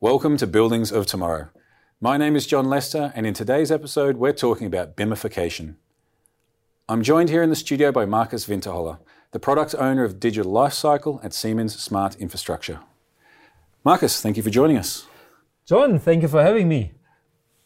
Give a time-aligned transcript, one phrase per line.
[0.00, 1.48] Welcome to Buildings of Tomorrow.
[2.02, 5.76] My name is John Lester, and in today's episode, we're talking about BIMification.
[6.86, 8.98] I'm joined here in the studio by Markus Winterholer,
[9.30, 12.80] the product owner of Digital Lifecycle at Siemens Smart Infrastructure.
[13.84, 15.06] Markus, thank you for joining us.
[15.64, 16.92] John, thank you for having me.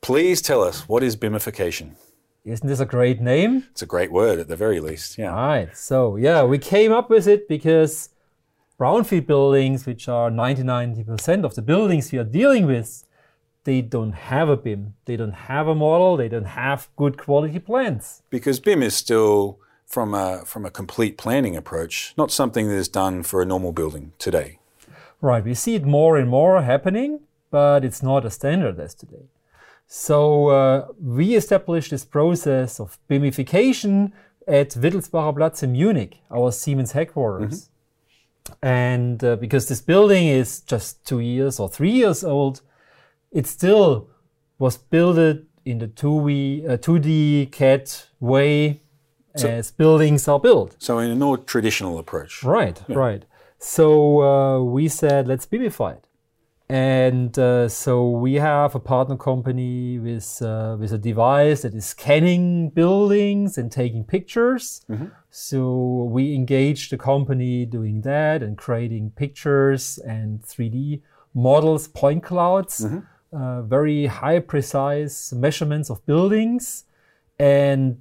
[0.00, 1.92] Please tell us what is BIMification?
[2.44, 3.68] Isn't this a great name?
[3.70, 5.30] It's a great word at the very least, yeah.
[5.30, 5.76] All right.
[5.76, 8.08] So, yeah, we came up with it because
[8.78, 13.04] brownfield buildings, which are 90 90% of the buildings we are dealing with,
[13.64, 14.94] they don't have a BIM.
[15.06, 16.16] They don't have a model.
[16.16, 18.22] They don't have good quality plans.
[18.30, 22.88] Because BIM is still, from a, from a complete planning approach, not something that is
[22.88, 24.58] done for a normal building today.
[25.20, 25.44] Right.
[25.44, 29.26] We see it more and more happening, but it's not a standard as today.
[29.88, 34.12] So uh, we established this process of BIMification
[34.46, 37.62] at Wittelsbacher Platz in Munich, our Siemens headquarters.
[37.62, 37.72] Mm-hmm.
[38.62, 42.62] And uh, because this building is just two years or three years old,
[43.32, 44.08] it still
[44.58, 45.18] was built
[45.64, 48.80] in the 2D, uh, 2D CAD way
[49.36, 50.76] so, as buildings are built.
[50.78, 52.42] So in a more traditional approach.
[52.42, 52.96] Right, yeah.
[52.96, 53.24] right.
[53.58, 56.05] So uh, we said, let's BIMify it.
[56.68, 61.86] And uh, so we have a partner company with uh, with a device that is
[61.86, 64.80] scanning buildings and taking pictures.
[64.90, 65.06] Mm-hmm.
[65.30, 71.02] So we engage the company doing that and creating pictures and 3D
[71.34, 73.36] models, point clouds, mm-hmm.
[73.36, 76.84] uh, very high precise measurements of buildings,
[77.38, 78.00] and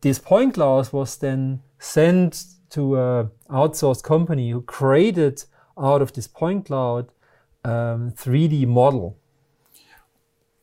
[0.00, 5.44] this point cloud was then sent to an outsourced company who created
[5.78, 7.08] out of this point cloud
[7.68, 9.16] um, 3D model.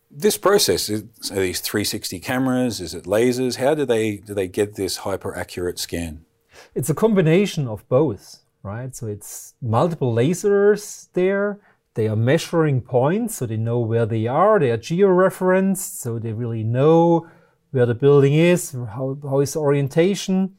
[0.09, 2.79] This process is are these 360 cameras?
[2.79, 3.57] Is it lasers?
[3.57, 6.25] How do they do they get this hyper accurate scan?
[6.73, 8.95] It's a combination of both, right?
[8.95, 11.59] So it's multiple lasers there.
[11.95, 14.59] They are measuring points, so they know where they are.
[14.59, 17.27] They are geo-referenced, so they really know
[17.71, 20.57] where the building is, how, how is the orientation,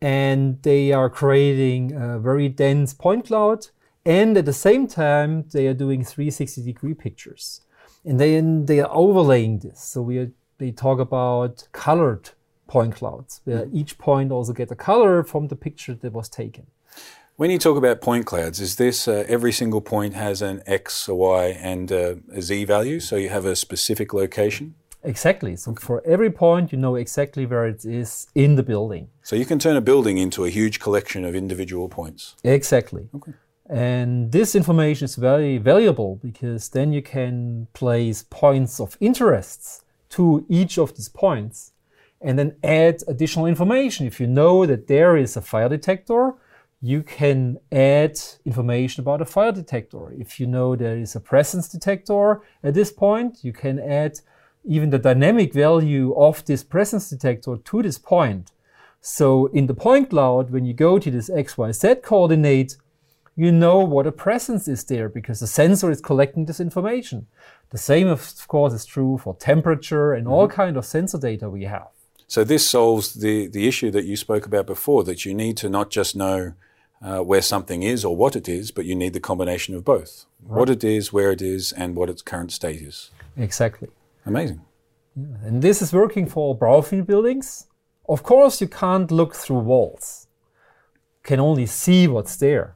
[0.00, 3.68] and they are creating a very dense point cloud
[4.04, 7.62] and at the same time, they are doing 360 degree pictures.
[8.04, 9.82] And then they are overlaying this.
[9.82, 12.30] So we are, they talk about colored
[12.66, 13.74] point clouds, where mm.
[13.74, 16.66] each point also get a color from the picture that was taken.
[17.36, 21.06] When you talk about point clouds, is this uh, every single point has an X,
[21.06, 22.98] a Y, and uh, a Z value?
[22.98, 24.74] So you have a specific location?
[25.04, 25.54] Exactly.
[25.54, 29.08] So for every point, you know exactly where it is in the building.
[29.22, 32.34] So you can turn a building into a huge collection of individual points.
[32.42, 33.08] Exactly.
[33.14, 33.32] Okay.
[33.68, 40.46] And this information is very valuable because then you can place points of interests to
[40.48, 41.72] each of these points
[42.20, 44.06] and then add additional information.
[44.06, 46.34] If you know that there is a fire detector,
[46.80, 50.12] you can add information about a fire detector.
[50.12, 54.20] If you know there is a presence detector at this point, you can add
[54.64, 58.52] even the dynamic value of this presence detector to this point.
[59.00, 62.76] So in the point cloud, when you go to this XYZ coordinate,
[63.38, 67.28] you know what a presence is there because the sensor is collecting this information.
[67.70, 70.32] The same, of course, is true for temperature and mm-hmm.
[70.32, 71.86] all kind of sensor data we have.
[72.26, 75.68] So this solves the, the issue that you spoke about before, that you need to
[75.68, 76.54] not just know
[77.00, 80.26] uh, where something is or what it is, but you need the combination of both.
[80.42, 80.58] Right.
[80.58, 83.12] What it is, where it is, and what its current state is.
[83.36, 83.88] Exactly.
[84.26, 84.62] Amazing.
[85.14, 85.46] Yeah.
[85.46, 87.68] And this is working for brownfield buildings.
[88.08, 90.26] Of course, you can't look through walls.
[91.22, 92.74] You can only see what's there.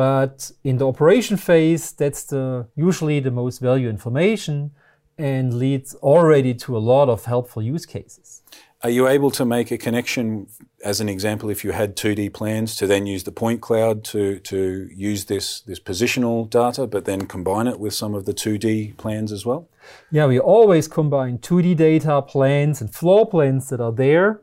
[0.00, 4.70] But in the operation phase, that's the usually the most value information
[5.18, 8.40] and leads already to a lot of helpful use cases.
[8.82, 10.46] Are you able to make a connection,
[10.82, 14.38] as an example, if you had 2D plans, to then use the point cloud to,
[14.38, 18.96] to use this, this positional data, but then combine it with some of the 2D
[18.96, 19.68] plans as well?
[20.10, 24.40] Yeah, we always combine 2D data, plans, and floor plans that are there.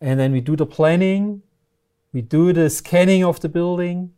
[0.00, 1.42] And then we do the planning,
[2.12, 4.14] we do the scanning of the building,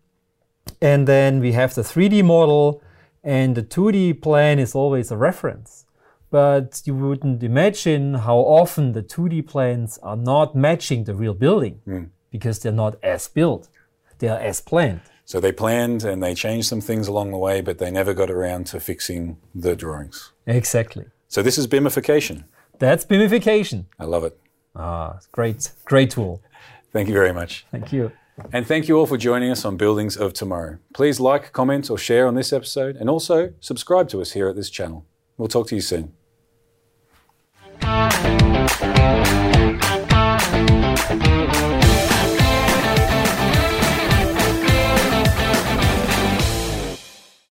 [0.80, 2.82] and then we have the 3D model,
[3.22, 5.86] and the 2D plan is always a reference.
[6.30, 11.80] But you wouldn't imagine how often the 2D plans are not matching the real building
[11.86, 12.08] mm.
[12.30, 13.68] because they're not as built,
[14.18, 15.00] they are as planned.
[15.24, 18.30] So they planned and they changed some things along the way, but they never got
[18.30, 20.32] around to fixing the drawings.
[20.46, 21.06] Exactly.
[21.28, 22.44] So this is BIMification.
[22.78, 23.84] That's BIMification.
[23.98, 24.38] I love it.
[24.74, 26.42] Ah, great, great tool.
[26.92, 27.66] Thank you very much.
[27.70, 28.10] Thank you.
[28.52, 30.78] And thank you all for joining us on Buildings of Tomorrow.
[30.94, 34.56] Please like, comment, or share on this episode, and also subscribe to us here at
[34.56, 35.06] this channel.
[35.36, 36.12] We'll talk to you soon.